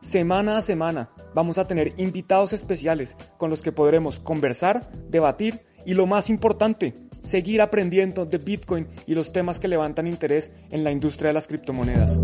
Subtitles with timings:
[0.00, 5.94] semana a semana vamos a tener invitados especiales con los que podremos conversar, debatir y
[5.94, 10.90] lo más importante, seguir aprendiendo de Bitcoin y los temas que levantan interés en la
[10.90, 12.20] industria de las criptomonedas.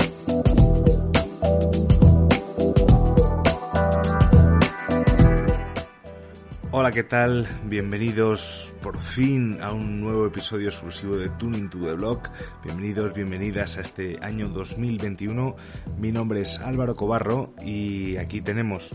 [6.77, 7.47] Hola, ¿qué tal?
[7.67, 12.31] Bienvenidos por fin a un nuevo episodio exclusivo de Tuning to the Block.
[12.65, 15.55] Bienvenidos, bienvenidas a este año 2021.
[15.99, 18.91] Mi nombre es Álvaro Cobarro y aquí tenemos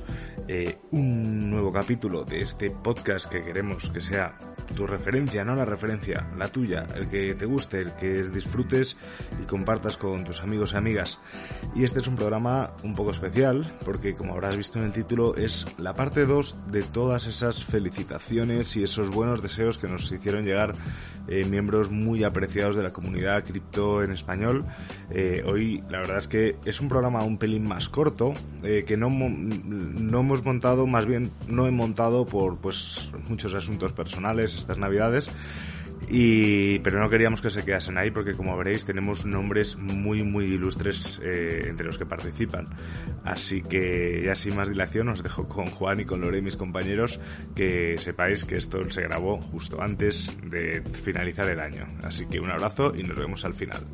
[0.50, 4.38] eh, un nuevo capítulo de este podcast que queremos que sea
[4.76, 8.98] tu referencia, no la referencia, la tuya, el que te guste, el que disfrutes
[9.42, 11.20] y compartas con tus amigos y amigas.
[11.76, 15.36] Y este es un programa un poco especial porque como habrás visto en el título
[15.36, 20.45] es la parte 2 de todas esas felicitaciones y esos buenos deseos que nos hicieron
[20.45, 20.73] llegar
[21.28, 24.66] eh, miembros muy apreciados de la comunidad cripto en español.
[25.11, 28.98] Eh, hoy la verdad es que es un programa un pelín más corto eh, que
[28.98, 34.78] no, no hemos montado, más bien no he montado por pues muchos asuntos personales estas
[34.78, 35.30] navidades.
[36.08, 40.45] Y, pero no queríamos que se quedasen ahí porque como veréis tenemos nombres muy muy
[40.45, 42.67] ilustres eh, entre los que participan.
[43.23, 47.20] Así que ya sin más dilación os dejo con Juan y con Lore mis compañeros
[47.55, 51.86] que sepáis que esto se grabó justo antes de finalizar el año.
[52.04, 53.86] Así que un abrazo y nos vemos al final.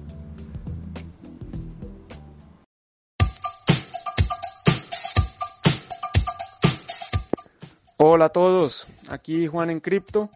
[7.97, 10.29] Hola a todos, aquí Juan en Cripto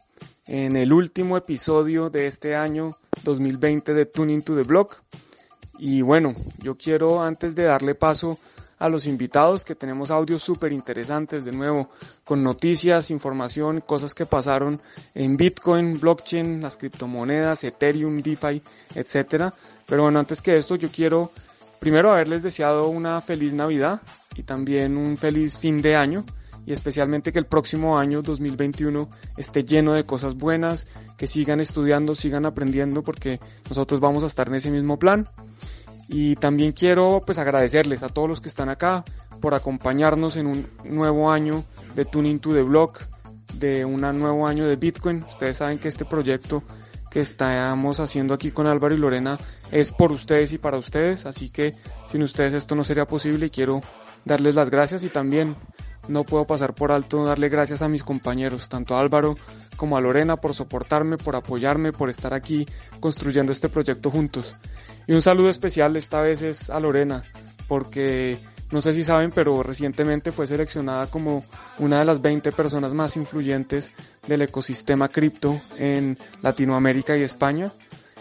[0.47, 5.01] en el último episodio de este año 2020 de Tuning to the Block.
[5.77, 6.33] Y bueno,
[6.63, 8.39] yo quiero antes de darle paso
[8.77, 11.89] a los invitados que tenemos audios súper interesantes de nuevo
[12.23, 14.79] con noticias, información, cosas que pasaron
[15.13, 18.61] en Bitcoin, blockchain, las criptomonedas, Ethereum, DeFi,
[18.95, 19.53] etcétera.
[19.85, 21.33] Pero bueno, antes que esto yo quiero
[21.79, 23.99] primero haberles deseado una feliz Navidad
[24.37, 26.23] y también un feliz fin de año
[26.65, 30.87] y especialmente que el próximo año 2021 esté lleno de cosas buenas,
[31.17, 33.39] que sigan estudiando, sigan aprendiendo porque
[33.69, 35.27] nosotros vamos a estar en ese mismo plan.
[36.07, 39.03] Y también quiero pues agradecerles a todos los que están acá
[39.39, 41.63] por acompañarnos en un nuevo año
[41.95, 43.07] de Tuning to the Block,
[43.53, 45.23] de un nuevo año de Bitcoin.
[45.29, 46.63] Ustedes saben que este proyecto
[47.09, 49.37] que estamos haciendo aquí con Álvaro y Lorena
[49.71, 51.73] es por ustedes y para ustedes, así que
[52.07, 53.81] sin ustedes esto no sería posible y quiero
[54.25, 55.55] darles las gracias y también
[56.09, 59.37] no puedo pasar por alto darle gracias a mis compañeros, tanto a Álvaro
[59.77, 62.67] como a Lorena, por soportarme, por apoyarme, por estar aquí
[62.99, 64.55] construyendo este proyecto juntos.
[65.07, 67.23] Y un saludo especial esta vez es a Lorena,
[67.67, 68.39] porque
[68.71, 71.43] no sé si saben, pero recientemente fue seleccionada como
[71.79, 73.91] una de las 20 personas más influyentes
[74.27, 77.71] del ecosistema cripto en Latinoamérica y España.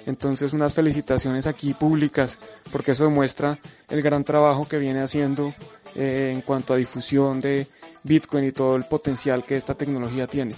[0.06, 2.38] Entonces unas felicitaciones aquí públicas
[2.72, 3.59] porque eso demuestra
[3.91, 5.53] el gran trabajo que viene haciendo
[5.98, 7.66] eh, en cuanto a difusión de
[8.04, 10.54] Bitcoin y todo el potencial que esta tecnología tiene.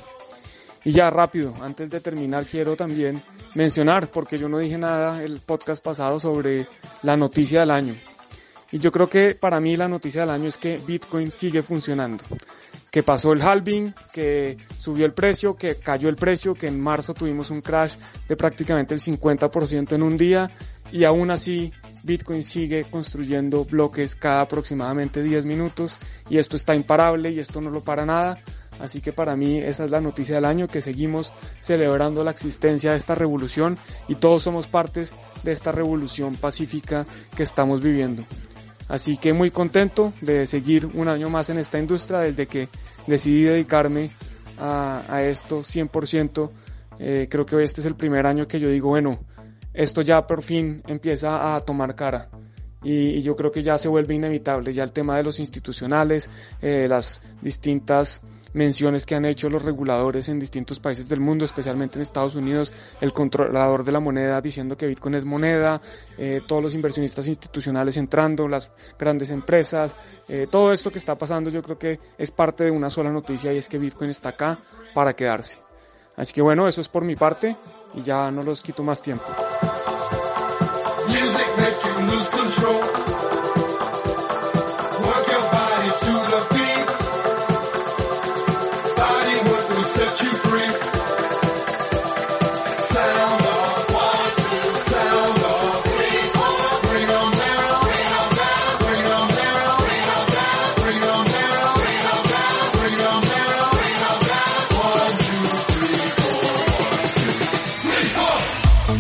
[0.85, 3.23] Y ya rápido, antes de terminar quiero también
[3.55, 6.67] mencionar, porque yo no dije nada el podcast pasado sobre
[7.03, 7.95] la noticia del año.
[8.71, 12.23] Y yo creo que para mí la noticia del año es que Bitcoin sigue funcionando.
[12.91, 17.15] Que pasó el halving, que subió el precio, que cayó el precio, que en marzo
[17.15, 17.95] tuvimos un crash
[18.29, 20.51] de prácticamente el 50% en un día
[20.93, 21.73] y aún así
[22.03, 25.97] Bitcoin sigue construyendo bloques cada aproximadamente 10 minutos
[26.29, 28.39] y esto está imparable y esto no lo para nada.
[28.81, 32.93] Así que para mí esa es la noticia del año, que seguimos celebrando la existencia
[32.93, 33.77] de esta revolución
[34.09, 37.07] y todos somos partes de esta revolución pacífica
[37.37, 38.25] que estamos viviendo.
[38.91, 42.69] Así que muy contento de seguir un año más en esta industria desde que
[43.07, 44.11] decidí dedicarme
[44.59, 46.51] a, esto 100%.
[46.99, 49.21] Eh, creo que este es el primer año que yo digo, bueno,
[49.73, 52.29] esto ya por fin empieza a tomar cara.
[52.83, 56.29] y, yo creo que ya se vuelve inevitable ya el tema de los institucionales,
[56.61, 61.97] eh, las distintas menciones que han hecho los reguladores en distintos países del mundo, especialmente
[61.97, 65.81] en Estados Unidos, el controlador de la moneda diciendo que Bitcoin es moneda,
[66.19, 69.97] eh, todos los inversionistas institucionales entrando, las grandes empresas,
[70.29, 73.53] eh, todo esto que está pasando yo creo que es parte de una sola noticia
[73.53, 74.59] y es que Bitcoin está acá
[74.95, 75.61] para quedarse.
[76.17, 77.57] Así que bueno, eso es por mi parte
[77.95, 79.25] y ya no los quito más tiempo.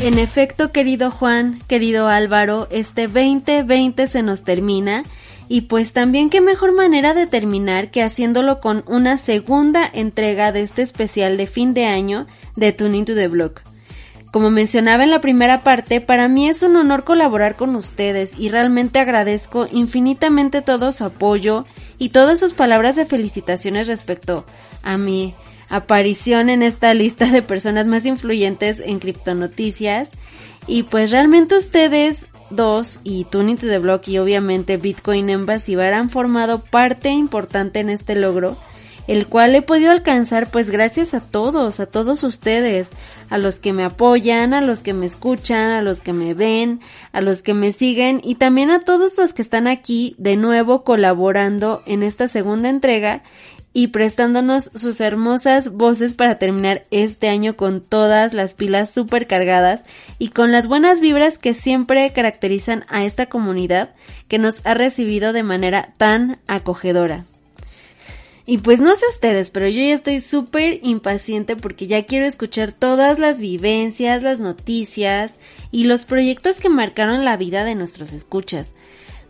[0.02, 5.02] En efecto, querido Juan, querido Álvaro, este 2020 se nos termina
[5.46, 10.62] y pues también qué mejor manera de terminar que haciéndolo con una segunda entrega de
[10.62, 12.26] este especial de fin de año
[12.56, 13.60] de Tuning to the Block.
[14.32, 18.48] Como mencionaba en la primera parte, para mí es un honor colaborar con ustedes y
[18.48, 21.66] realmente agradezco infinitamente todo su apoyo
[21.98, 24.46] y todas sus palabras de felicitaciones respecto
[24.82, 25.34] a mí
[25.70, 30.10] aparición en esta lista de personas más influyentes en criptonoticias.
[30.66, 36.10] Y pues realmente ustedes dos y Tuning to the Block y obviamente Bitcoin Invasive han
[36.10, 38.58] formado parte importante en este logro,
[39.06, 42.90] el cual he podido alcanzar pues gracias a todos, a todos ustedes,
[43.28, 46.80] a los que me apoyan, a los que me escuchan, a los que me ven,
[47.12, 50.84] a los que me siguen y también a todos los que están aquí de nuevo
[50.84, 53.22] colaborando en esta segunda entrega
[53.72, 59.84] y prestándonos sus hermosas voces para terminar este año con todas las pilas super cargadas
[60.18, 63.94] y con las buenas vibras que siempre caracterizan a esta comunidad
[64.26, 67.24] que nos ha recibido de manera tan acogedora.
[68.44, 72.72] Y pues no sé ustedes, pero yo ya estoy súper impaciente porque ya quiero escuchar
[72.72, 75.34] todas las vivencias, las noticias
[75.70, 78.74] y los proyectos que marcaron la vida de nuestros escuchas.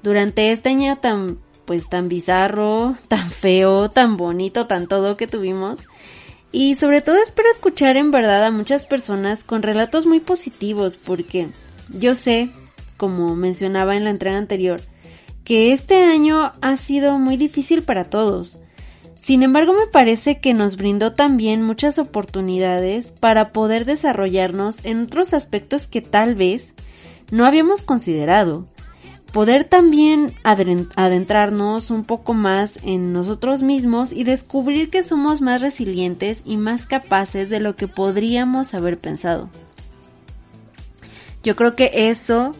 [0.03, 1.39] Durante este año tan
[1.71, 5.79] pues tan bizarro, tan feo, tan bonito, tan todo que tuvimos.
[6.51, 11.51] Y sobre todo espero escuchar en verdad a muchas personas con relatos muy positivos porque
[11.89, 12.51] yo sé,
[12.97, 14.81] como mencionaba en la entrega anterior,
[15.45, 18.59] que este año ha sido muy difícil para todos.
[19.21, 25.35] Sin embargo, me parece que nos brindó también muchas oportunidades para poder desarrollarnos en otros
[25.35, 26.75] aspectos que tal vez
[27.31, 28.67] no habíamos considerado
[29.33, 36.43] poder también adentrarnos un poco más en nosotros mismos y descubrir que somos más resilientes
[36.45, 39.49] y más capaces de lo que podríamos haber pensado.
[41.43, 42.55] Yo creo que eso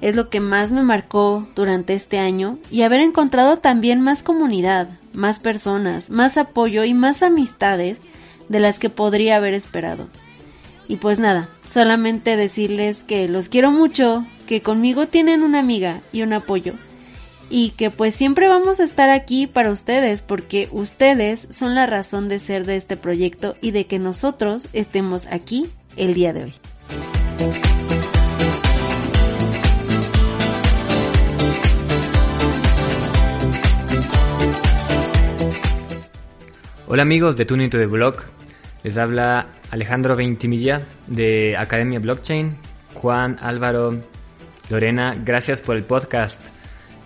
[0.00, 4.88] es lo que más me marcó durante este año y haber encontrado también más comunidad,
[5.12, 8.02] más personas, más apoyo y más amistades
[8.48, 10.08] de las que podría haber esperado.
[10.88, 16.22] Y pues nada, solamente decirles que los quiero mucho, que conmigo tienen una amiga y
[16.22, 16.74] un apoyo.
[17.50, 22.28] Y que pues siempre vamos a estar aquí para ustedes porque ustedes son la razón
[22.28, 25.66] de ser de este proyecto y de que nosotros estemos aquí
[25.96, 26.54] el día de hoy.
[36.88, 38.22] Hola amigos de Tuning to the Blog,
[38.84, 42.56] les habla Alejandro Ventimilla de Academia Blockchain,
[42.94, 44.00] Juan Álvaro
[44.68, 46.40] Lorena, gracias por el podcast.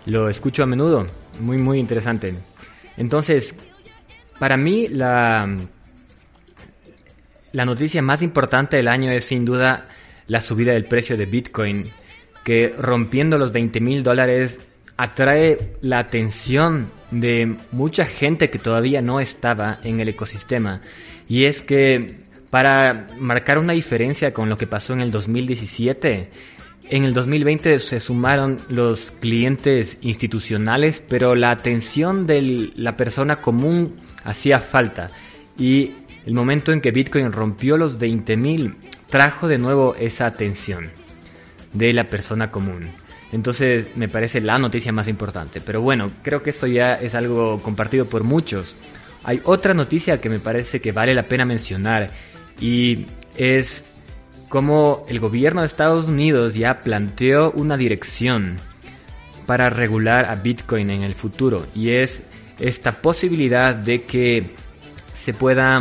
[0.06, 1.06] Lo escucho a menudo,
[1.40, 2.34] muy muy interesante.
[2.96, 3.54] Entonces,
[4.38, 5.56] para mí la,
[7.52, 9.88] la noticia más importante del año es sin duda
[10.26, 11.90] la subida del precio de Bitcoin,
[12.44, 14.60] que rompiendo los 20 mil dólares
[14.96, 20.80] atrae la atención de mucha gente que todavía no estaba en el ecosistema.
[21.28, 26.28] Y es que para marcar una diferencia con lo que pasó en el 2017,
[26.90, 33.96] en el 2020 se sumaron los clientes institucionales, pero la atención de la persona común
[34.24, 35.08] hacía falta.
[35.56, 35.92] Y
[36.26, 38.74] el momento en que Bitcoin rompió los 20.000
[39.08, 40.90] trajo de nuevo esa atención
[41.72, 42.90] de la persona común.
[43.32, 45.60] Entonces me parece la noticia más importante.
[45.60, 48.74] Pero bueno, creo que esto ya es algo compartido por muchos.
[49.22, 52.10] Hay otra noticia que me parece que vale la pena mencionar
[52.60, 53.06] y
[53.36, 53.84] es
[54.50, 58.56] como el gobierno de Estados Unidos ya planteó una dirección
[59.46, 62.20] para regular a Bitcoin en el futuro y es
[62.58, 64.50] esta posibilidad de que
[65.16, 65.80] se pueda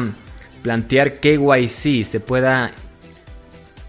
[0.62, 2.72] plantear KYC, se pueda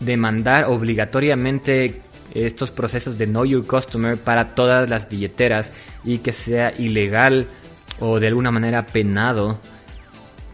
[0.00, 2.00] demandar obligatoriamente
[2.32, 5.70] estos procesos de Know Your Customer para todas las billeteras
[6.04, 7.48] y que sea ilegal
[7.98, 9.60] o de alguna manera penado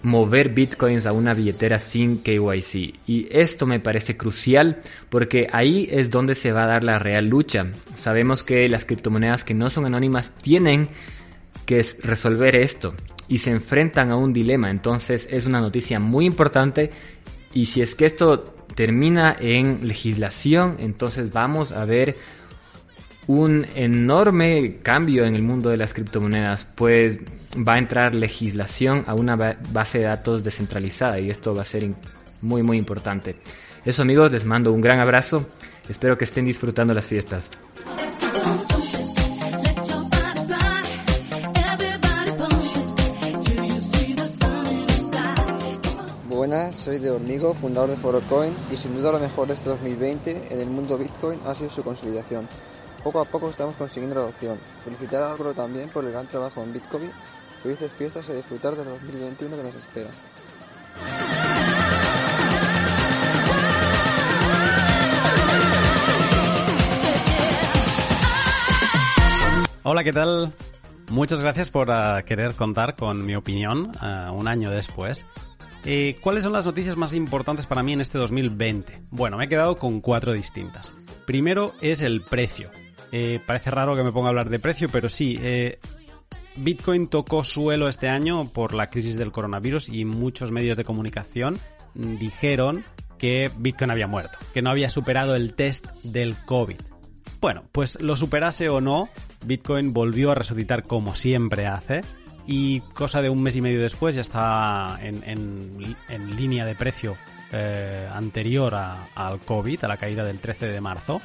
[0.06, 2.94] mover bitcoins a una billetera sin KYC.
[3.08, 7.26] Y esto me parece crucial porque ahí es donde se va a dar la real
[7.26, 7.72] lucha.
[7.96, 10.88] Sabemos que las criptomonedas que no son anónimas tienen
[11.66, 12.94] que resolver esto
[13.26, 14.70] y se enfrentan a un dilema.
[14.70, 16.92] Entonces es una noticia muy importante
[17.52, 18.44] y si es que esto
[18.76, 22.14] termina en legislación, entonces vamos a ver
[23.26, 27.18] un enorme cambio en el mundo de las criptomonedas, pues
[27.56, 31.88] va a entrar legislación a una base de datos descentralizada y esto va a ser
[32.42, 33.36] muy muy importante.
[33.84, 35.48] Eso amigos, les mando un gran abrazo,
[35.88, 37.50] espero que estén disfrutando las fiestas.
[46.28, 50.48] Buenas, soy de Hormigo, fundador de Forocoin y sin duda lo mejor de este 2020
[50.50, 52.46] en el mundo Bitcoin ha sido su consolidación.
[53.06, 54.58] Poco a poco estamos consiguiendo la adopción.
[54.82, 57.12] Felicitar a Álvaro también por el gran trabajo en Bitcoin.
[57.62, 60.08] Felices fiestas y disfrutar del 2021 que nos espera.
[69.84, 70.52] Hola, ¿qué tal?
[71.08, 75.24] Muchas gracias por uh, querer contar con mi opinión uh, un año después.
[76.20, 79.02] ¿Cuáles son las noticias más importantes para mí en este 2020?
[79.12, 80.92] Bueno, me he quedado con cuatro distintas.
[81.24, 82.72] Primero es el precio.
[83.12, 85.78] Eh, parece raro que me ponga a hablar de precio, pero sí, eh,
[86.56, 91.58] Bitcoin tocó suelo este año por la crisis del coronavirus y muchos medios de comunicación
[91.94, 92.84] dijeron
[93.18, 96.80] que Bitcoin había muerto, que no había superado el test del COVID.
[97.40, 99.08] Bueno, pues lo superase o no,
[99.44, 102.02] Bitcoin volvió a resucitar como siempre hace
[102.46, 107.16] y cosa de un mes y medio después ya está en, línea de precio
[107.52, 111.20] eh, anterior al COVID, a la caída del 13 de marzo.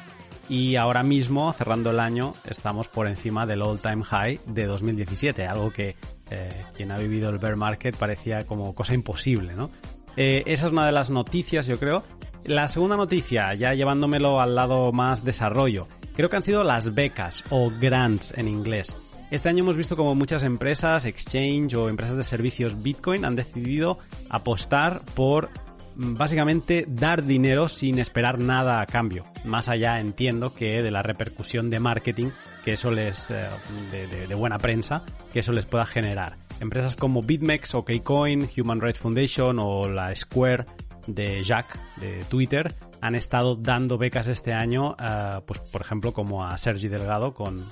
[0.52, 5.70] Y ahora mismo, cerrando el año, estamos por encima del all-time high de 2017, algo
[5.70, 5.96] que
[6.30, 9.70] eh, quien ha vivido el bear market parecía como cosa imposible, ¿no?
[10.14, 12.04] Eh, esa es una de las noticias, yo creo.
[12.44, 17.44] La segunda noticia, ya llevándomelo al lado más desarrollo, creo que han sido las becas
[17.48, 18.94] o grants en inglés.
[19.30, 23.96] Este año hemos visto como muchas empresas, exchange o empresas de servicios Bitcoin han decidido
[24.28, 25.48] apostar por
[25.96, 29.24] básicamente dar dinero sin esperar nada a cambio.
[29.44, 32.30] Más allá entiendo que de la repercusión de marketing
[32.64, 33.48] que eso les, eh,
[33.90, 36.36] de, buena prensa, que eso les pueda generar.
[36.60, 40.66] Empresas como BitMEX o Kcoin, Human Rights Foundation o la Square
[41.06, 46.44] de Jack de Twitter han estado dando becas este año, eh, pues por ejemplo como
[46.44, 47.64] a Sergi Delgado con,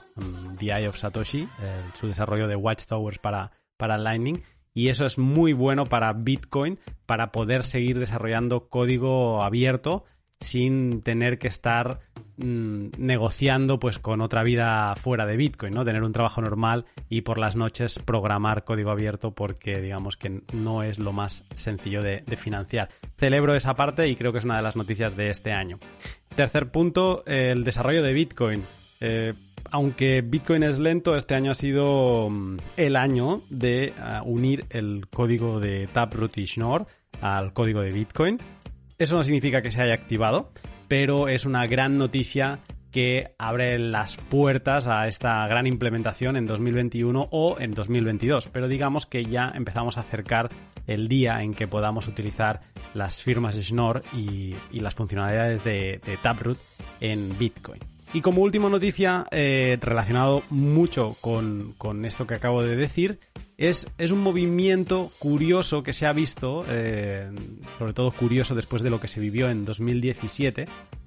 [0.58, 1.48] The Eye of Satoshi,
[1.94, 4.42] su desarrollo de Watchtowers para, para Lightning.
[4.74, 10.04] Y eso es muy bueno para Bitcoin para poder seguir desarrollando código abierto
[10.40, 12.00] sin tener que estar
[12.38, 15.84] mm, negociando pues con otra vida fuera de Bitcoin, ¿no?
[15.84, 20.82] Tener un trabajo normal y por las noches programar código abierto porque digamos que no
[20.82, 22.88] es lo más sencillo de, financiar.
[23.16, 25.78] Celebro esa parte y creo que es una de las noticias de este año.
[26.34, 28.64] Tercer punto, el desarrollo de Bitcoin.
[29.00, 29.34] Eh,
[29.70, 35.08] aunque Bitcoin es lento, este año ha sido mm, el año de uh, unir el
[35.08, 36.86] código de Taproot y Schnorr
[37.20, 38.38] al código de Bitcoin.
[38.98, 40.50] Eso no significa que se haya activado,
[40.88, 42.60] pero es una gran noticia
[42.90, 48.48] que abre las puertas a esta gran implementación en 2021 o en 2022.
[48.48, 50.48] Pero digamos que ya empezamos a acercar
[50.86, 52.60] el día en que podamos utilizar
[52.94, 56.58] las firmas Schnorr y, las funcionalidades de Taproot
[57.00, 57.89] en Bitcoin.
[58.12, 63.20] Y como última noticia, eh, relacionado mucho con, esto que acabo de decir,
[63.56, 67.30] es, es, un movimiento curioso que se ha visto, eh,
[67.78, 70.66] sobre todo curioso después de lo que se vivió en 2017,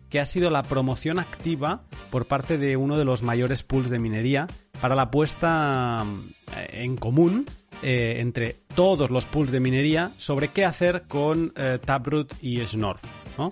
[0.10, 4.00] que ha sido la promoción activa por parte de uno de los mayores pools de
[4.00, 4.48] minería
[4.80, 6.06] para la puesta
[6.56, 7.46] eh, en común
[7.86, 11.54] entre todos los pools de minería sobre qué hacer con
[11.86, 12.98] Taproot y Schnorr.
[13.38, 13.50] ¿no?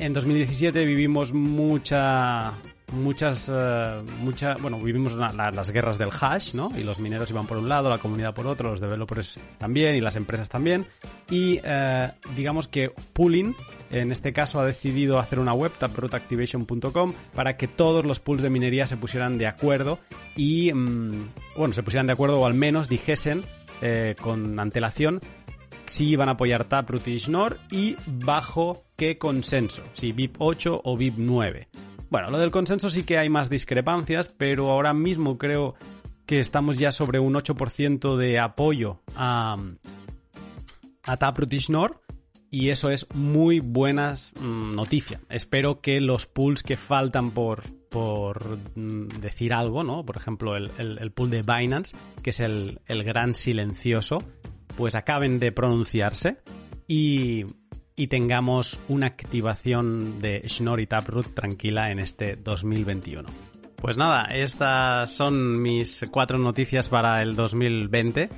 [0.00, 2.52] En 2017 vivimos mucha
[2.92, 7.68] muchas uh, bueno vivimos las guerras del hash no y los mineros iban por un
[7.68, 10.86] lado la comunidad por otro los developers también y las empresas también.
[11.30, 13.54] Y uh, digamos que pooling
[13.90, 18.50] en este caso ha decidido hacer una web taprootactivation.com para que todos los pools de
[18.50, 19.98] minería se pusieran de acuerdo
[20.36, 23.44] y mm, bueno se pusieran de acuerdo o al menos dijesen
[23.82, 25.20] eh, con antelación
[25.90, 30.96] si iban a apoyar Taproot y Schnorr y bajo qué consenso, si VIP 8 o
[30.96, 31.68] VIP 9.
[32.08, 35.74] Bueno, lo del consenso sí que hay más discrepancias, pero ahora mismo creo
[36.26, 39.56] que estamos ya sobre un 8% de apoyo a,
[41.02, 42.00] a Taproot y Schnorr
[42.52, 45.20] y eso es muy buena mm, noticia.
[45.28, 50.04] Espero que los pools que faltan por, por mm, decir algo, ¿no?
[50.04, 54.18] Por ejemplo, el, el, pool de Binance, que es el, el, gran silencioso,
[54.76, 56.38] pues acaben de pronunciarse
[56.86, 57.44] y,
[57.96, 63.28] y tengamos una activación de Schnorr y Taproot tranquila en este 2021.
[63.76, 68.28] Pues nada, estas son mis cuatro noticias para el 2020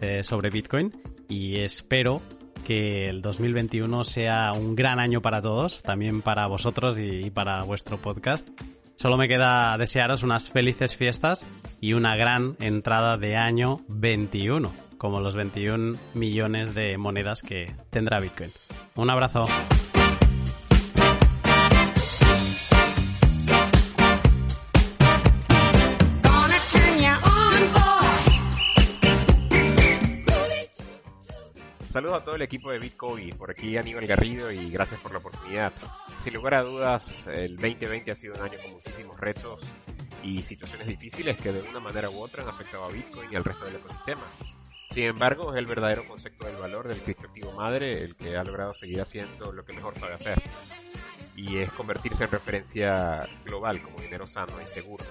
[0.00, 0.92] eh, sobre Bitcoin
[1.28, 2.22] y espero
[2.64, 7.96] que el 2021 sea un gran año para todos, también para vosotros y, para vuestro
[7.98, 8.48] podcast.
[8.94, 11.44] Solo me queda desearos unas felices fiestas
[11.80, 14.70] y una gran entrada de año 21,
[15.02, 18.52] como los 21 millones de monedas que tendrá Bitcoin.
[18.94, 19.42] Un abrazo.
[31.88, 35.18] Saludos a todo el equipo de Bitcoin, por aquí Aníbal Garrido y gracias por la
[35.18, 35.72] oportunidad.
[36.20, 39.66] Sin lugar a dudas, el 2020 ha sido un año con muchísimos retos
[40.22, 43.42] y situaciones difíciles que de una manera u otra han afectado a Bitcoin y al
[43.42, 44.22] resto del ecosistema.
[44.92, 48.74] Sin embargo, es el verdadero concepto del valor del criptoactivo madre el que ha logrado
[48.74, 50.38] seguir haciendo lo que mejor sabe hacer.
[51.34, 55.02] Y es convertirse en referencia global como dinero sano y seguro.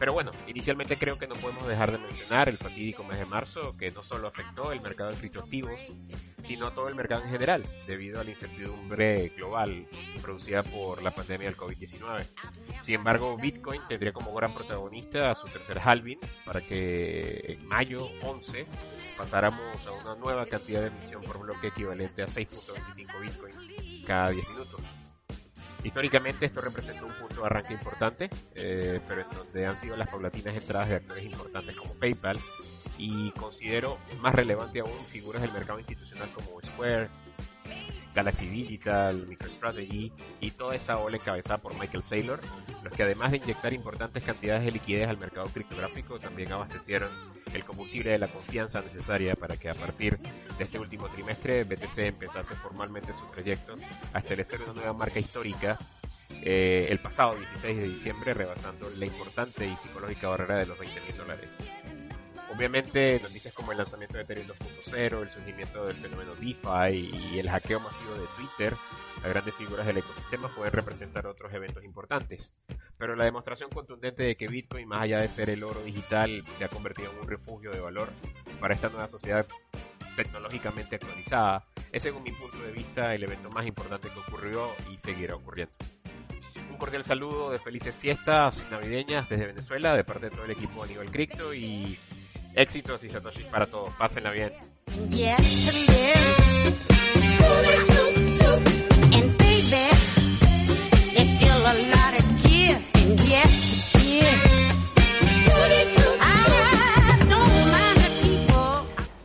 [0.00, 3.76] Pero bueno, inicialmente creo que no podemos dejar de mencionar el fatídico mes de marzo
[3.76, 5.78] que no solo afectó el mercado de criptoactivos,
[6.42, 9.86] sino todo el mercado en general, debido a la incertidumbre global
[10.22, 12.24] producida por la pandemia del COVID-19.
[12.82, 18.08] Sin embargo, Bitcoin tendría como gran protagonista a su tercer halving para que en mayo
[18.22, 18.66] 11
[19.18, 23.54] pasáramos a una nueva cantidad de emisión por bloque equivalente a 6.25 Bitcoin
[24.06, 24.80] cada 10 minutos.
[25.82, 30.10] Históricamente esto representó un punto de arranque importante, eh, pero en donde han sido las
[30.10, 32.38] paulatinas entradas de actores importantes como PayPal
[32.98, 37.08] y considero más relevante aún figuras del mercado institucional como Square,
[38.14, 42.40] Galaxy Digital, MicroStrategy y toda esa ola encabezada por Michael Saylor,
[42.82, 47.10] los que además de inyectar importantes cantidades de liquidez al mercado criptográfico, también abastecieron
[47.54, 51.98] el combustible de la confianza necesaria para que a partir de este último trimestre BTC
[51.98, 53.74] empezase formalmente su trayecto
[54.12, 55.78] a establecer una nueva marca histórica
[56.42, 61.00] eh, el pasado 16 de diciembre, rebasando la importante y psicológica barrera de los 20
[61.00, 61.48] mil dólares.
[62.54, 67.48] Obviamente, noticias como el lanzamiento de Ethereum 2.0, el surgimiento del fenómeno DeFi y el
[67.48, 68.76] hackeo masivo de Twitter,
[69.22, 72.52] las grandes figuras del ecosistema pueden representar otros eventos importantes.
[72.98, 76.64] Pero la demostración contundente de que Bitcoin, más allá de ser el oro digital, se
[76.64, 78.10] ha convertido en un refugio de valor
[78.60, 79.46] para esta nueva sociedad
[80.16, 84.98] tecnológicamente actualizada, es según mi punto de vista el evento más importante que ocurrió y
[84.98, 85.72] seguirá ocurriendo.
[86.70, 90.82] Un cordial saludo de felices fiestas navideñas desde Venezuela, de parte de todo el equipo
[90.82, 91.98] a nivel cripto y
[92.54, 93.90] Éxitos y satoshis para todos.
[93.98, 94.52] Pásenla bien.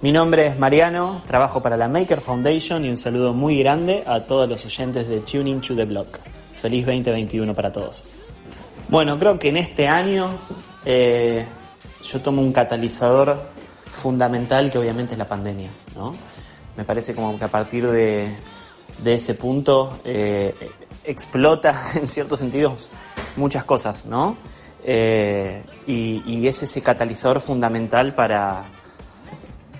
[0.01, 4.19] Mi nombre es Mariano, trabajo para la Maker Foundation y un saludo muy grande a
[4.19, 6.19] todos los oyentes de Tuning to the Block.
[6.61, 8.03] Feliz 2021 para todos.
[8.87, 10.29] Bueno, creo que en este año
[10.85, 11.43] eh,
[12.11, 13.37] yo tomo un catalizador
[13.91, 16.15] fundamental que obviamente es la pandemia, ¿no?
[16.77, 18.35] Me parece como que a partir de,
[19.05, 20.53] ese punto eh,
[21.03, 22.91] explota en ciertos sentidos
[23.35, 24.37] muchas cosas, ¿no?
[24.87, 28.65] Eh, y, es ese catalizador fundamental para,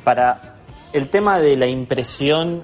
[0.04, 0.56] para
[0.94, 2.64] el tema de la impresión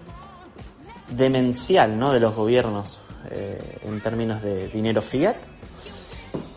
[1.09, 2.13] demencial ¿no?
[2.13, 5.35] de los gobiernos eh, en términos de dinero fiat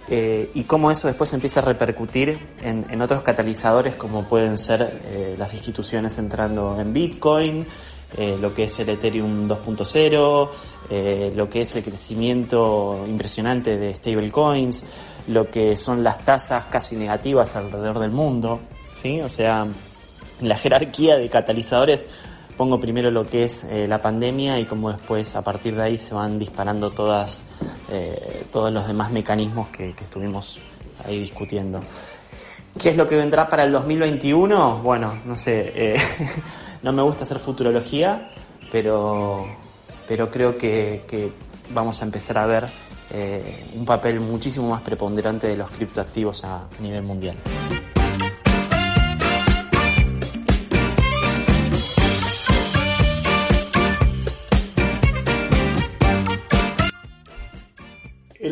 [0.09, 5.35] eh, y cómo eso después empieza a repercutir en, otros catalizadores como pueden ser eh,
[5.38, 7.67] las instituciones entrando en Bitcoin,
[8.17, 14.85] eh, lo que es el Ethereum 2.0, lo que es el crecimiento impresionante de stablecoins,
[15.29, 18.61] lo que son las tasas casi negativas alrededor del mundo,
[18.93, 19.23] ¿sí?
[19.23, 19.67] O sea,
[20.40, 22.11] la jerarquía de catalizadores
[22.57, 25.99] pongo primero lo que es eh, la pandemia y cómo después a partir de ahí
[25.99, 27.43] se van disparando todas,
[27.90, 30.59] eh, todos los demás mecanismos que, estuvimos
[31.05, 31.83] ahí discutiendo.
[32.81, 34.79] ¿Qué es lo que vendrá para el 2021?
[34.79, 36.01] Bueno, no sé, eh,
[36.83, 38.31] no me gusta hacer futurología,
[38.73, 39.47] pero,
[40.09, 41.33] pero creo que, que
[41.71, 42.64] vamos a empezar a ver
[43.77, 47.37] un papel muchísimo más preponderante de los criptoactivos a nivel mundial.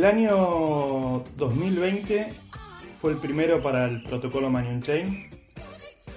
[0.02, 2.34] El año 2020
[3.00, 5.30] fue el primero para el protocolo Manion Chain.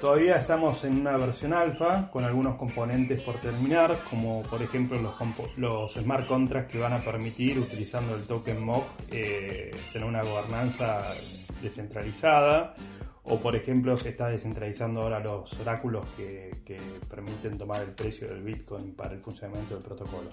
[0.02, 5.00] Todavía estamos en una versión alfa con algunos componentes por terminar, como por ejemplo
[5.58, 11.04] los, smart contracts que van a permitir, utilizando el token MOC, eh, tener una gobernanza
[11.62, 12.74] descentralizada.
[13.26, 16.56] O por ejemplo se está descentralizando ahora los oráculos que,
[17.08, 20.30] permiten tomar el precio del Bitcoin para el funcionamiento del protocolo.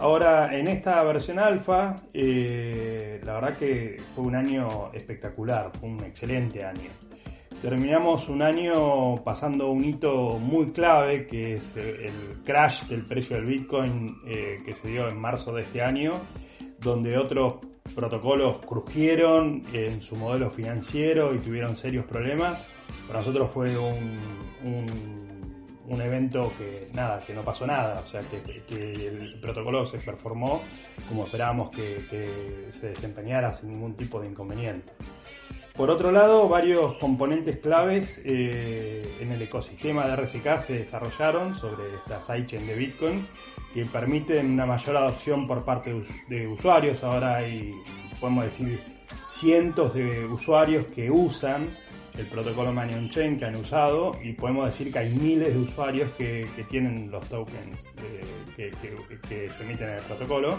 [0.00, 6.02] Ahora, en esta versión alfa, eh, la verdad que fue un año espectacular, fue un
[6.02, 6.88] excelente año.
[7.60, 13.44] Terminamos un año pasando un hito muy clave, que es el crash del precio del
[13.44, 16.12] Bitcoin eh, que se dio en marzo de este año,
[16.78, 17.56] donde otros
[17.94, 22.66] protocolos crujieron en su modelo financiero y tuvieron serios problemas.
[23.06, 24.16] Para nosotros fue un,
[25.98, 28.62] evento que nada, que no pasó nada, o sea que,
[29.06, 30.60] el protocolo se performó
[31.08, 34.92] como esperábamos que, que se desempeñara sin ningún tipo de inconveniente.
[35.80, 41.94] Por otro lado, varios componentes claves eh, en el ecosistema de RSK se desarrollaron sobre
[41.94, 43.26] esta sidechain de Bitcoin
[43.72, 47.02] que permiten una mayor adopción por parte de usuarios.
[47.02, 47.72] Ahora hay,
[48.20, 48.78] podemos decir,
[49.28, 51.70] cientos de usuarios que usan
[52.18, 56.10] el protocolo Manion Chain que han usado y podemos decir que hay miles de usuarios
[56.12, 57.84] que, tienen los tokens
[58.56, 58.72] que,
[59.28, 60.58] se emiten en el protocolo.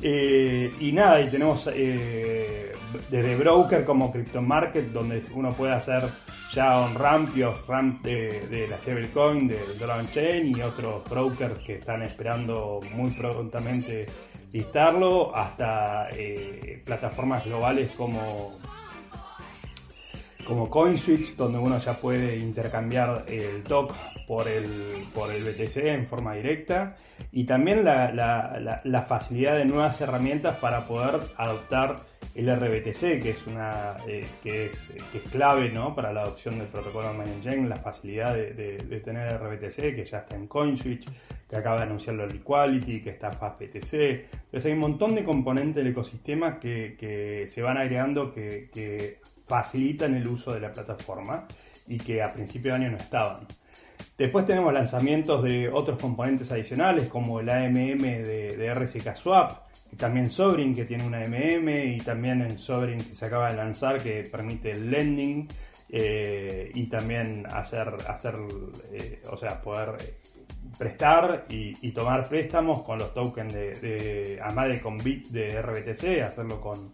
[0.00, 2.72] Eh, y nada, y tenemos eh,
[3.10, 6.04] desde broker como Crypto Market, donde uno puede hacer
[6.52, 12.02] ya on-ramp y off-ramp de, la stablecoin, del dollar chain y otros brokers que están
[12.02, 14.06] esperando muy prontamente
[14.52, 18.58] listarlo, hasta eh, plataformas globales como
[20.46, 23.92] como CoinSwitch, donde uno ya puede intercambiar el TOC
[24.26, 26.96] por el, por el BTC en forma directa
[27.30, 31.96] y también la, facilidad de nuevas herramientas para poder adoptar
[32.34, 34.90] el RBTC, que es una eh, que, es,
[35.30, 35.94] clave ¿no?
[35.94, 40.46] para la adopción del protocolo Chain, la facilidad de, tener RBTC, que ya está en
[40.46, 41.08] CoinSwitch,
[41.48, 43.92] que acaba de anunciarlo el Equality, que está FastBTC.
[43.92, 50.14] Entonces hay un montón de componentes del ecosistema que, se van agregando que, que facilitan
[50.14, 51.46] el uso de la plataforma
[51.86, 53.46] y que a principio de año no estaban.
[54.16, 60.30] Después tenemos lanzamientos de otros componentes adicionales como el AMM de, RSK Swap, y también
[60.30, 64.22] Sobrin que tiene un AMM y también el Sobrin que se acaba de lanzar que
[64.22, 65.48] permite el lending
[65.90, 68.36] eh, y también hacer, hacer
[68.92, 69.96] eh, o sea, poder
[70.78, 76.92] prestar y, tomar préstamos con los tokens de, de con Bit de RBTC, hacerlo con,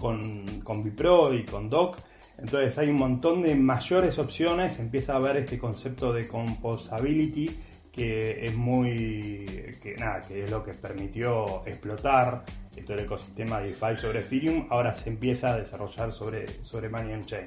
[0.00, 1.98] con, con Bipro y con Doc.
[2.38, 7.50] Entonces hay un montón de mayores opciones, empieza a haber este concepto de composability
[7.92, 9.44] que es muy,
[9.82, 12.44] que nada, que es lo que permitió explotar
[12.86, 17.44] todo el ecosistema DeFi sobre Ethereum, ahora se empieza a desarrollar sobre, sobre Money Chain,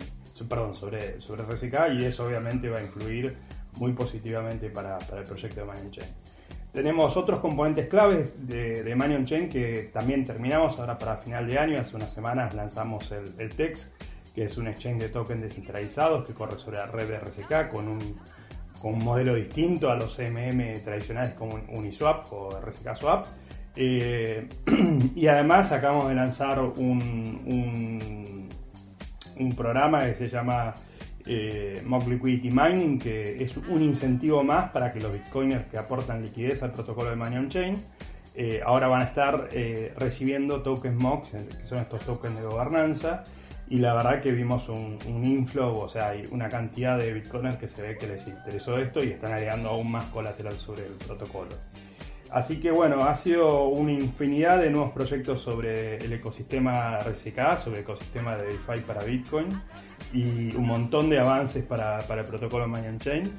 [0.47, 3.35] perdón, sobre, sobre RSK y eso obviamente va a influir
[3.77, 6.22] muy positivamente para, para el proyecto de Money Chain.
[6.73, 11.59] Tenemos otros componentes claves de, de Manion Chain que también terminamos ahora para final de
[11.59, 11.79] año.
[11.79, 13.91] Hace unas semanas lanzamos el, TEX,
[14.33, 17.87] que es un exchange de tokens descentralizados que corre sobre la red de RSK con
[17.87, 18.17] un,
[19.03, 23.27] modelo distinto a los CMM tradicionales como Uniswap o RSK Swap.
[23.75, 24.49] Eh,
[25.15, 28.49] y además acabamos de lanzar un
[29.55, 30.73] programa que se llama
[31.25, 36.21] eh, Mock Liquidity Mining, que es un incentivo más para que los bitcoiners que aportan
[36.21, 37.75] liquidez al protocolo de Money on Chain
[38.35, 43.23] eh, ahora van a estar eh, recibiendo tokens MOX, que son estos tokens de gobernanza.
[43.69, 47.67] Y la verdad que vimos un, inflow, o sea, hay una cantidad de bitcoiners que
[47.67, 51.51] se ve que les interesó esto y están agregando aún más colateral sobre el protocolo.
[52.29, 57.77] Así que bueno, ha sido una infinidad de nuevos proyectos sobre el ecosistema RSK, sobre
[57.77, 59.47] el ecosistema de DeFi para Bitcoin
[60.13, 63.31] y un montón de avances para, el protocolo Mayan Chain.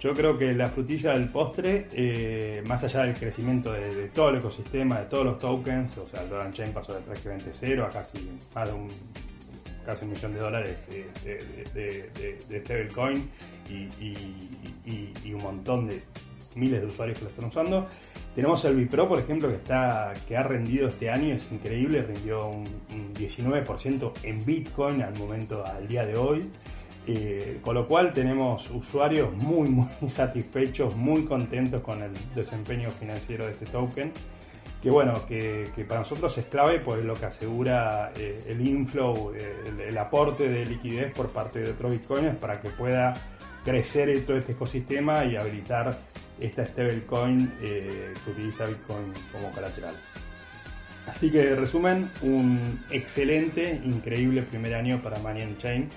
[0.00, 4.36] Yo creo que la frutilla del postre, eh, más allá del crecimiento de, todo el
[4.36, 7.88] ecosistema, de todos los tokens, o sea, el Dollar Chain pasó de prácticamente cero a
[7.88, 8.88] casi más de un,
[9.84, 10.86] casi un millón de dólares
[11.24, 12.08] de,
[12.48, 13.28] de, stablecoin
[13.68, 16.02] y, un montón de
[16.58, 17.86] miles de usuarios que lo están usando.
[18.34, 22.48] Tenemos el Bipro, por ejemplo, que está que ha rendido este año, es increíble, rindió
[22.48, 22.66] un,
[23.14, 26.50] 19% en Bitcoin al momento, al día de hoy.
[27.10, 33.46] Eh, con lo cual tenemos usuarios muy, muy satisfechos, muy contentos con el desempeño financiero
[33.46, 34.12] de este token.
[34.82, 39.88] Que bueno, que, para nosotros es clave, pues lo que asegura eh, el inflow, eh,
[39.88, 43.14] el, aporte de liquidez por parte de otros bitcoins para que pueda
[43.64, 45.98] crecer todo este ecosistema y habilitar
[46.40, 49.94] esta stablecoin eh, que utiliza Bitcoin como colateral.
[51.06, 55.88] Así que, resumen, un excelente, increíble primer año para Money Chain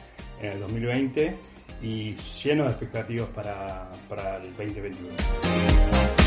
[0.41, 1.35] en el 2020
[1.81, 6.20] y lleno de expectativas para, para el 2021.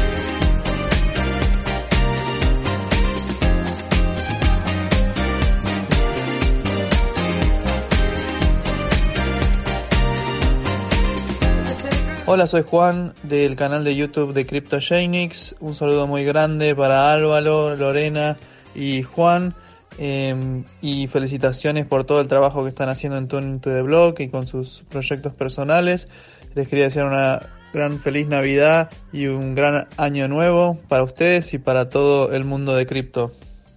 [12.26, 15.56] Hola, soy Juan del canal de YouTube de CryptoGenix.
[15.60, 18.38] Un saludo muy grande para Álvaro, Lorena
[18.74, 19.54] y Juan.
[19.98, 24.20] Em, y felicitaciones por todo el trabajo que están haciendo en Tuning to the Blog
[24.20, 26.08] y con sus proyectos personales.
[26.54, 27.40] Les quería desear una
[27.74, 32.74] gran feliz Navidad y un gran año nuevo para ustedes y para todo el mundo
[32.74, 33.32] de cripto.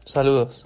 [0.05, 0.63] Saludos.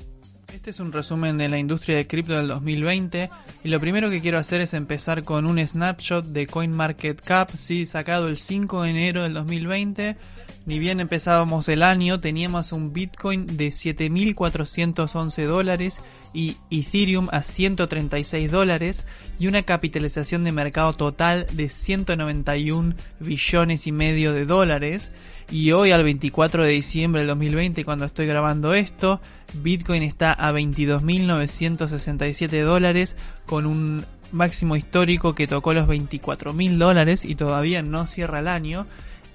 [0.61, 3.31] Este es un resumen de la industria de cripto del 2020
[3.63, 8.27] y lo primero que quiero hacer es empezar con un snapshot de CoinMarketCap, sí, sacado
[8.27, 10.17] el 5 de enero del 2020.
[10.65, 16.01] Ni bien empezábamos el año, teníamos un Bitcoin de 7.411 dólares
[16.33, 19.03] y Ethereum a 136 dólares
[19.39, 25.11] y una capitalización de mercado total de 191 billones y medio de dólares.
[25.49, 29.19] Y hoy al 24 de diciembre del 2020 cuando estoy grabando esto,
[29.55, 33.15] Bitcoin está a 22.967 dólares
[33.47, 38.85] con un máximo histórico que tocó los 24.000 dólares y todavía no cierra el año.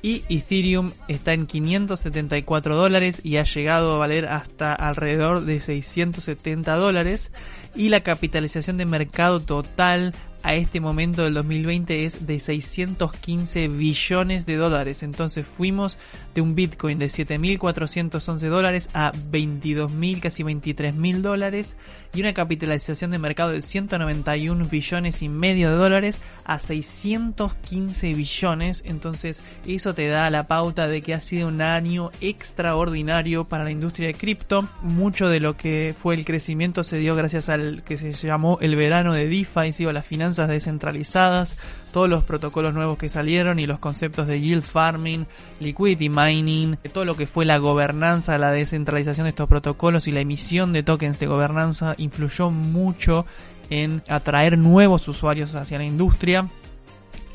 [0.02, 6.76] Y Ethereum está en 574 dólares y ha llegado a valer hasta alrededor de 670
[6.76, 7.32] dólares.
[7.76, 10.14] Y la capitalización de mercado total
[10.46, 15.02] a este momento del 2020 es de 615 billones de dólares.
[15.02, 15.98] Entonces fuimos
[16.36, 21.76] de un Bitcoin de 7.411 dólares a 22.000, casi 23.000 dólares
[22.14, 28.84] y una capitalización de mercado de 191 billones y medio de dólares a 615 billones.
[28.86, 33.72] Entonces eso te da la pauta de que ha sido un año extraordinario para la
[33.72, 34.68] industria de cripto.
[34.82, 38.76] Mucho de lo que fue el crecimiento se dio gracias al que se llamó el
[38.76, 41.56] verano de DeFi, o las finanzas descentralizadas,
[41.92, 45.26] todos los protocolos nuevos que salieron y los conceptos de yield farming,
[45.60, 50.20] liquidity mining, todo lo que fue la gobernanza, la descentralización de estos protocolos y la
[50.20, 53.26] emisión de tokens de gobernanza influyó mucho
[53.70, 56.48] en atraer nuevos usuarios hacia la industria.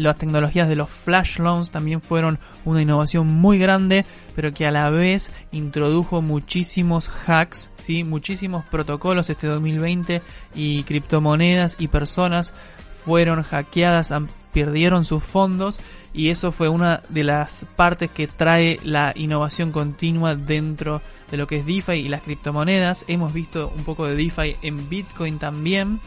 [0.01, 4.03] Las tecnologías de los flash loans también fueron una innovación muy grande,
[4.35, 8.03] pero que a la vez introdujo muchísimos hacks, ¿sí?
[8.03, 10.23] muchísimos protocolos este 2020
[10.55, 12.51] y criptomonedas y personas
[12.89, 14.11] fueron hackeadas,
[14.51, 15.79] perdieron sus fondos
[16.15, 21.45] y eso fue una de las partes que trae la innovación continua dentro de lo
[21.45, 23.05] que es DeFi y las criptomonedas.
[23.07, 26.01] Hemos visto un poco de DeFi en Bitcoin también.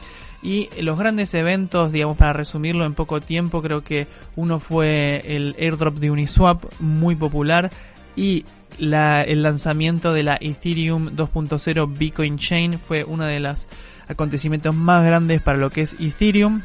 [0.44, 5.56] Y los grandes eventos, digamos, para resumirlo en poco tiempo, creo que uno fue el
[5.58, 7.70] airdrop de Uniswap, muy popular,
[8.14, 8.44] y
[8.78, 13.66] el lanzamiento de la Ethereum 2.0 Bitcoin Chain fue uno de los
[14.06, 16.60] acontecimientos más grandes para lo que es Ethereum.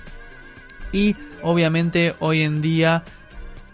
[0.92, 3.06] Y obviamente hoy en día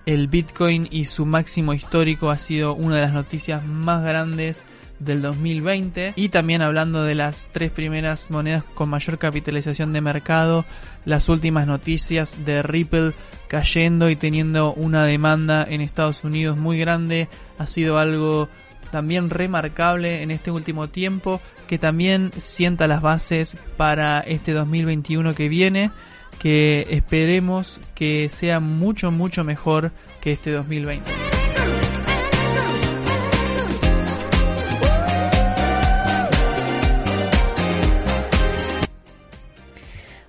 [0.06, 4.66] el Bitcoin y su máximo histórico ha sido una de las noticias más grandes
[5.00, 10.66] del 2020 y también hablando de las tres primeras monedas con mayor capitalización de mercado,
[11.06, 13.14] las últimas noticias de Ripple
[13.48, 17.28] cayendo y teniendo una demanda en Estados Unidos muy grande
[17.58, 18.50] ha sido algo
[18.92, 25.50] también remarcable en este último tiempo que también sienta las bases para este 2021 que
[25.50, 25.92] viene
[26.40, 31.35] que esperemos que sea mucho, mucho mejor que este 2020.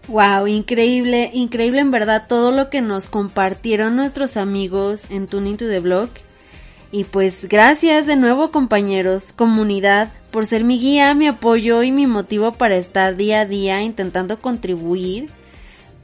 [0.08, 5.66] Wow, increíble, increíble en verdad todo lo que nos compartieron nuestros amigos en Tuning to
[5.66, 6.10] the Blog.
[6.92, 12.06] Y pues gracias de nuevo compañeros, comunidad, por ser mi guía, mi apoyo y mi
[12.06, 15.28] motivo para estar día a día intentando contribuir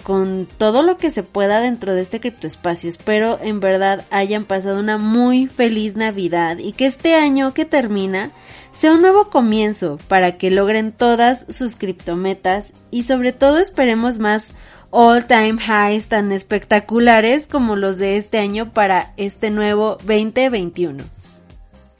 [0.02, 2.90] con todo lo que se pueda dentro de este criptoespacio.
[2.90, 8.30] Espero en verdad hayan pasado una muy feliz Navidad y que este año que termina
[8.72, 14.52] sea un nuevo comienzo para que logren todas sus criptometas y sobre todo esperemos más
[14.90, 21.02] all time highs tan espectaculares como los de este año para este nuevo 2021.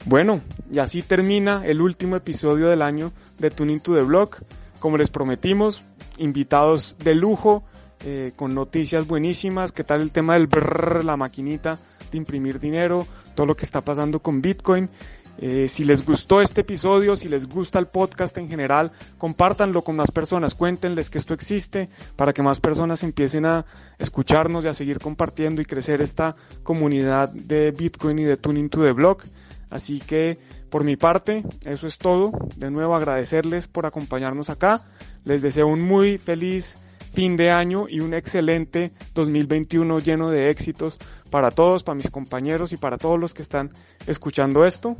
[0.05, 4.41] Bueno, y así termina el último episodio del año de Tuning to the Block.
[4.79, 5.83] Como les prometimos,
[6.17, 7.63] invitados de lujo,
[8.05, 9.71] eh, con noticias buenísimas.
[9.71, 11.77] ¿Qué tal el tema del brrr, la maquinita
[12.11, 13.07] de imprimir dinero?
[13.35, 14.89] Todo lo que está pasando con Bitcoin.
[15.37, 19.95] Eh, si les gustó este episodio, si les gusta el podcast en general, compártanlo con
[19.95, 23.65] más personas, cuéntenles que esto existe para que más personas empiecen a
[23.97, 28.83] escucharnos y a seguir compartiendo y crecer esta comunidad de Bitcoin y de Tuning to
[28.83, 29.23] the Block.
[29.71, 30.37] Así que
[30.69, 32.31] por mi parte, eso es todo.
[32.55, 34.81] De nuevo agradecerles por acompañarnos acá.
[35.23, 36.77] Les deseo un muy feliz
[37.13, 40.97] fin de año y un excelente 2021 lleno de éxitos
[41.29, 43.71] para todos, para mis compañeros y para todos los que están
[44.07, 44.97] escuchando esto.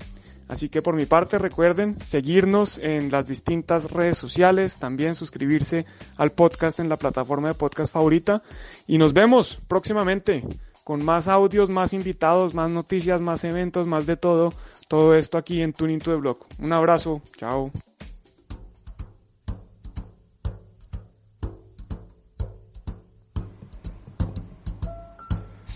[0.47, 5.85] Así que por mi parte recuerden seguirnos en las distintas redes sociales, también suscribirse
[6.17, 8.43] al podcast en la plataforma de podcast favorita
[8.85, 10.43] y nos vemos próximamente
[10.83, 14.53] con más audios, más invitados, más noticias, más eventos, más de todo.
[14.87, 16.63] Todo esto aquí en Tuning to the.
[16.63, 17.71] Un abrazo, chao.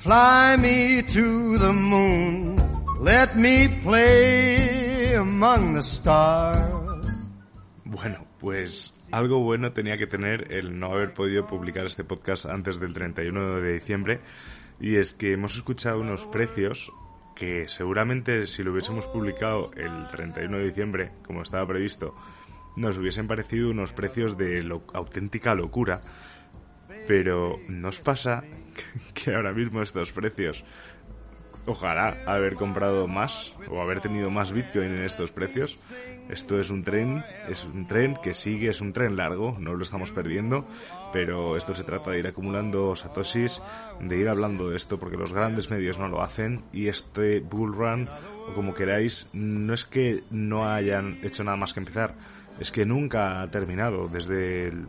[0.04, 2.56] Fly me to the moon,
[3.02, 7.32] let me play among the stars.
[7.84, 12.80] Bueno, pues algo bueno tenía que tener el no haber podido publicar este podcast antes
[12.80, 14.22] del 31 de diciembre
[14.80, 16.92] y es que hemos escuchado unos precios
[17.36, 22.16] que seguramente si lo hubiésemos publicado el 31 de diciembre, como estaba previsto,
[22.76, 26.02] nos hubiesen parecido unos precios de auténtica locura
[27.08, 28.44] pero nos pasa
[29.14, 30.64] que ahora mismo estos precios,
[31.66, 35.78] ojalá haber comprado más o haber tenido más Bitcoin en estos precios.
[36.30, 39.84] Esto es un tren, es un tren que sigue, es un tren largo, no lo
[39.84, 40.68] estamos perdiendo,
[41.14, 43.62] pero esto se trata de ir acumulando satoshis,
[44.02, 47.74] de ir hablando de esto porque los grandes medios no lo hacen y este bull
[47.74, 48.10] run
[48.50, 52.14] o como queráis, no es que no hayan hecho nada más que empezar,
[52.60, 54.88] es que nunca ha terminado desde el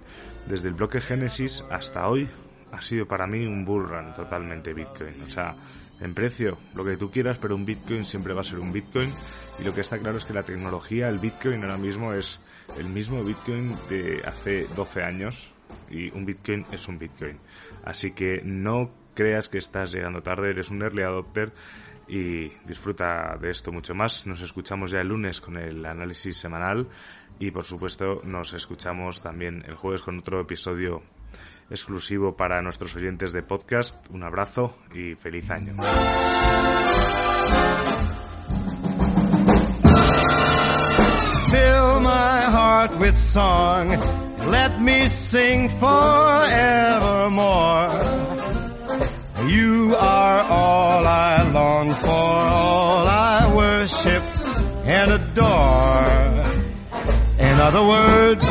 [0.48, 2.28] desde el bloque Génesis hasta hoy
[2.72, 5.22] ha sido para mí un bull run totalmente Bitcoin.
[5.26, 5.54] O sea,
[6.00, 9.12] en precio, lo que tú quieras, pero un Bitcoin siempre va a ser un Bitcoin.
[9.60, 12.40] Y lo que está claro es que la tecnología, el Bitcoin ahora mismo es
[12.78, 15.50] el mismo Bitcoin de hace 12 años.
[15.90, 17.38] Y un Bitcoin es un Bitcoin.
[17.84, 21.52] Así que no creas que estás llegando tarde, eres un early adopter
[22.06, 24.26] y disfruta de esto mucho más.
[24.26, 26.86] Nos escuchamos ya el lunes con el análisis semanal
[27.38, 31.02] y por supuesto nos escuchamos también el jueves con otro episodio
[31.70, 33.96] exclusivo para nuestros oyentes de podcast.
[34.10, 35.74] Un abrazo y feliz año.
[44.50, 45.88] Let me sing forevermore.
[49.48, 54.22] You are all I long for, all I worship
[54.86, 55.87] and adore.
[57.68, 58.47] Other words,